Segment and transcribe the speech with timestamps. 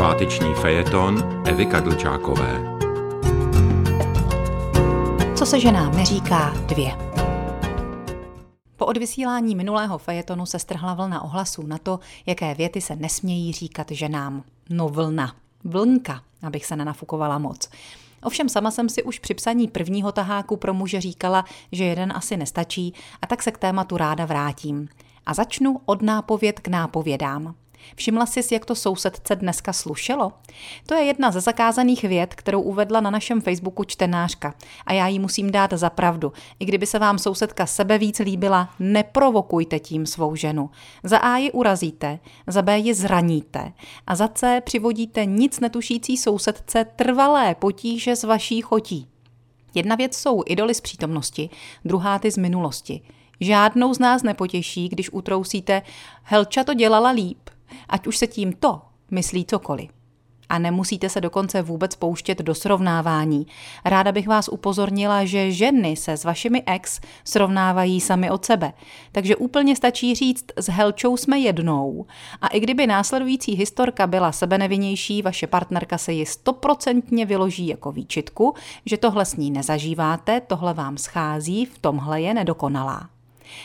[0.00, 2.60] Sváteční fejeton Evy Kadlčákové.
[5.36, 6.96] Co se ženám neříká dvě.
[8.76, 13.90] Po odvysílání minulého fejetonu se strhla vlna ohlasů na to, jaké věty se nesmějí říkat
[13.90, 14.42] ženám.
[14.70, 15.34] No vlna.
[15.64, 17.70] Vlnka, abych se nenafukovala moc.
[18.22, 22.36] Ovšem sama jsem si už při psaní prvního taháku pro muže říkala, že jeden asi
[22.36, 24.88] nestačí a tak se k tématu ráda vrátím.
[25.26, 27.54] A začnu od nápověd k nápovědám.
[27.96, 30.32] Všimla jsi, jak to sousedce dneska slušelo?
[30.86, 34.54] To je jedna ze zakázaných věd, kterou uvedla na našem Facebooku čtenářka.
[34.86, 36.32] A já jí musím dát za pravdu.
[36.60, 40.70] I kdyby se vám sousedka sebe víc líbila, neprovokujte tím svou ženu.
[41.02, 43.72] Za A ji urazíte, za B ji zraníte
[44.06, 49.08] a za C přivodíte nic netušící sousedce trvalé potíže z vaší chotí.
[49.74, 51.50] Jedna věc jsou idoly z přítomnosti,
[51.84, 53.00] druhá ty z minulosti.
[53.40, 55.82] Žádnou z nás nepotěší, když utrousíte,
[56.22, 57.49] Helča to dělala líp,
[57.90, 58.80] ať už se tím to
[59.10, 59.90] myslí cokoliv.
[60.50, 63.46] A nemusíte se dokonce vůbec pouštět do srovnávání.
[63.84, 68.72] Ráda bych vás upozornila, že ženy se s vašimi ex srovnávají sami od sebe.
[69.12, 72.06] Takže úplně stačí říct, s Helčou jsme jednou.
[72.42, 78.54] A i kdyby následující historka byla sebenevinější, vaše partnerka se ji stoprocentně vyloží jako výčitku,
[78.86, 83.08] že tohle s ní nezažíváte, tohle vám schází, v tomhle je nedokonalá.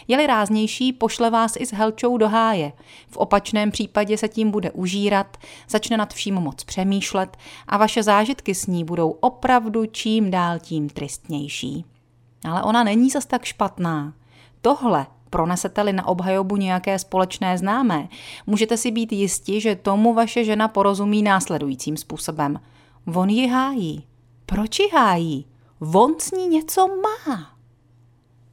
[0.08, 2.72] Je-li ráznější, pošle vás i s helčou do háje.
[3.10, 5.38] V opačném případě se tím bude užírat,
[5.70, 10.90] začne nad vším moc přemýšlet a vaše zážitky s ní budou opravdu čím dál tím
[10.90, 11.86] tristnější.
[12.50, 14.14] Ale ona není zas tak špatná.
[14.62, 18.08] Tohle pronesete-li na obhajobu nějaké společné známé,
[18.48, 22.60] můžete si být jisti, že tomu vaše žena porozumí následujícím způsobem.
[23.16, 24.04] On ji hájí.
[24.46, 25.46] Proč ji hájí?
[25.94, 27.58] On s ní něco má.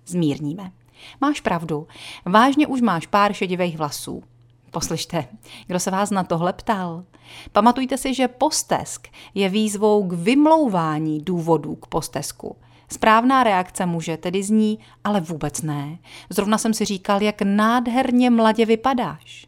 [0.07, 0.73] Zmírníme.
[1.21, 1.87] Máš pravdu,
[2.25, 4.23] vážně už máš pár šedivých vlasů.
[4.71, 5.29] Poslyšte,
[5.67, 7.05] kdo se vás na tohle ptal?
[7.53, 12.57] Pamatujte si, že postesk je výzvou k vymlouvání důvodů k postesku.
[12.89, 15.99] Správná reakce může tedy zní, ale vůbec ne.
[16.31, 19.47] Zrovna jsem si říkal, jak nádherně mladě vypadáš.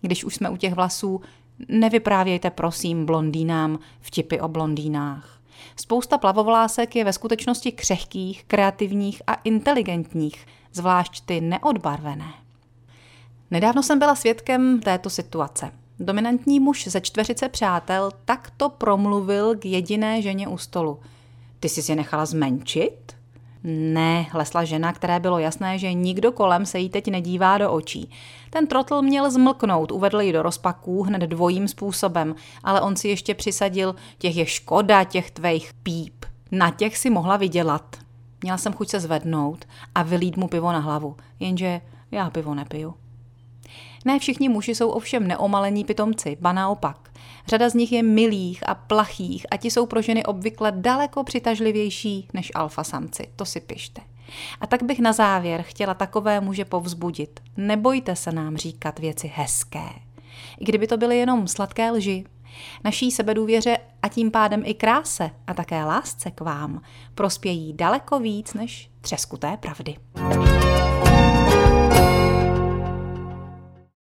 [0.00, 1.20] Když už jsme u těch vlasů,
[1.68, 5.40] nevyprávějte prosím blondýnám vtipy o blondýnách.
[5.76, 12.34] Spousta plavovlásek je ve skutečnosti křehkých, kreativních a inteligentních zvlášť ty neodbarvené.
[13.50, 15.70] Nedávno jsem byla svědkem této situace.
[15.98, 21.00] Dominantní muž ze čtveřice přátel takto promluvil k jediné ženě u stolu.
[21.60, 23.16] Ty jsi si nechala zmenšit?
[23.66, 28.10] Ne, lesla žena, které bylo jasné, že nikdo kolem se jí teď nedívá do očí.
[28.50, 33.34] Ten trotl měl zmlknout, uvedl ji do rozpaků hned dvojím způsobem, ale on si ještě
[33.34, 36.24] přisadil, těch je škoda, těch tvejch píp.
[36.52, 37.96] Na těch si mohla vydělat.
[38.42, 39.64] Měla jsem chuť se zvednout
[39.94, 41.80] a vylít mu pivo na hlavu, jenže
[42.10, 42.94] já pivo nepiju.
[44.04, 47.10] Ne všichni muži jsou ovšem neomalení pitomci, ba naopak.
[47.46, 52.28] Řada z nich je milých a plachých a ti jsou pro ženy obvykle daleko přitažlivější
[52.34, 54.00] než alfa samci, to si pište.
[54.60, 57.40] A tak bych na závěr chtěla takové muže povzbudit.
[57.56, 59.88] Nebojte se nám říkat věci hezké.
[60.60, 62.24] I kdyby to byly jenom sladké lži,
[62.84, 66.80] Naší sebedůvěře a tím pádem i kráse a také lásce k vám
[67.14, 69.96] prospějí daleko víc než třeskuté pravdy.